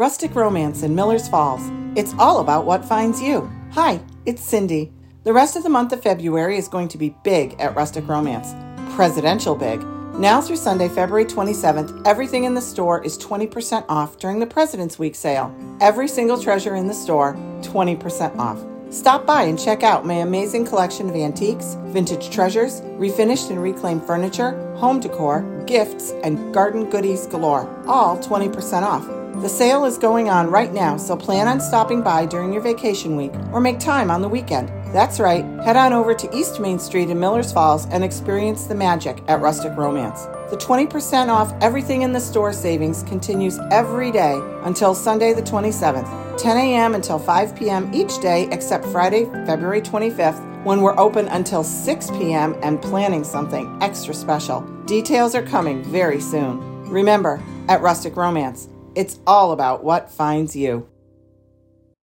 Rustic 0.00 0.34
Romance 0.34 0.82
in 0.82 0.94
Millers 0.94 1.28
Falls. 1.28 1.60
It's 1.94 2.14
all 2.18 2.40
about 2.40 2.64
what 2.64 2.86
finds 2.86 3.20
you. 3.20 3.52
Hi, 3.72 4.00
it's 4.24 4.42
Cindy. 4.42 4.90
The 5.24 5.32
rest 5.34 5.56
of 5.56 5.62
the 5.62 5.68
month 5.68 5.92
of 5.92 6.02
February 6.02 6.56
is 6.56 6.68
going 6.68 6.88
to 6.88 6.96
be 6.96 7.14
big 7.22 7.60
at 7.60 7.76
Rustic 7.76 8.08
Romance. 8.08 8.54
Presidential 8.94 9.54
big. 9.54 9.84
Now 10.14 10.40
through 10.40 10.56
Sunday, 10.56 10.88
February 10.88 11.26
27th, 11.26 12.06
everything 12.06 12.44
in 12.44 12.54
the 12.54 12.62
store 12.62 13.04
is 13.04 13.18
20% 13.18 13.84
off 13.90 14.16
during 14.16 14.40
the 14.40 14.46
President's 14.46 14.98
Week 14.98 15.14
sale. 15.14 15.54
Every 15.82 16.08
single 16.08 16.40
treasure 16.40 16.76
in 16.76 16.86
the 16.86 16.94
store, 16.94 17.34
20% 17.60 18.38
off. 18.38 18.58
Stop 18.90 19.26
by 19.26 19.42
and 19.42 19.58
check 19.58 19.82
out 19.82 20.06
my 20.06 20.14
amazing 20.14 20.64
collection 20.64 21.10
of 21.10 21.14
antiques, 21.14 21.76
vintage 21.88 22.30
treasures, 22.30 22.80
refinished 22.96 23.50
and 23.50 23.62
reclaimed 23.62 24.06
furniture, 24.06 24.52
home 24.76 24.98
decor, 24.98 25.42
gifts, 25.66 26.12
and 26.24 26.54
garden 26.54 26.88
goodies 26.88 27.26
galore, 27.26 27.68
all 27.86 28.16
20% 28.16 28.82
off. 28.82 29.19
The 29.40 29.48
sale 29.48 29.86
is 29.86 29.96
going 29.96 30.28
on 30.28 30.50
right 30.50 30.70
now, 30.70 30.98
so 30.98 31.16
plan 31.16 31.48
on 31.48 31.62
stopping 31.62 32.02
by 32.02 32.26
during 32.26 32.52
your 32.52 32.60
vacation 32.60 33.16
week 33.16 33.32
or 33.52 33.60
make 33.60 33.78
time 33.78 34.10
on 34.10 34.20
the 34.20 34.28
weekend. 34.28 34.68
That's 34.92 35.18
right, 35.18 35.42
head 35.64 35.76
on 35.76 35.94
over 35.94 36.12
to 36.12 36.36
East 36.36 36.60
Main 36.60 36.78
Street 36.78 37.08
in 37.08 37.18
Millers 37.18 37.50
Falls 37.50 37.86
and 37.86 38.04
experience 38.04 38.64
the 38.64 38.74
magic 38.74 39.22
at 39.28 39.40
Rustic 39.40 39.74
Romance. 39.78 40.26
The 40.50 40.58
20% 40.58 41.28
off 41.28 41.54
everything 41.62 42.02
in 42.02 42.12
the 42.12 42.20
store 42.20 42.52
savings 42.52 43.02
continues 43.04 43.58
every 43.70 44.10
day 44.10 44.38
until 44.64 44.94
Sunday 44.94 45.32
the 45.32 45.40
27th, 45.40 46.36
10 46.36 46.56
a.m. 46.58 46.94
until 46.94 47.18
5 47.18 47.56
p.m. 47.56 47.90
each 47.94 48.20
day 48.20 48.46
except 48.52 48.84
Friday, 48.84 49.24
February 49.46 49.80
25th, 49.80 50.64
when 50.64 50.82
we're 50.82 50.98
open 51.00 51.28
until 51.28 51.64
6 51.64 52.10
p.m. 52.10 52.54
and 52.62 52.82
planning 52.82 53.24
something 53.24 53.78
extra 53.80 54.12
special. 54.12 54.60
Details 54.84 55.34
are 55.34 55.42
coming 55.42 55.82
very 55.84 56.20
soon. 56.20 56.60
Remember, 56.90 57.42
at 57.70 57.80
Rustic 57.80 58.16
Romance, 58.16 58.68
it's 58.94 59.20
all 59.26 59.52
about 59.52 59.84
what 59.84 60.10
finds 60.10 60.56
you. 60.56 60.88